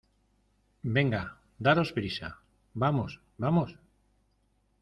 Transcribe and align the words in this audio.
venga, 0.95 1.37
daros 1.59 1.91
prisa. 1.93 2.39
vamos, 2.73 3.21
vamos. 3.37 3.77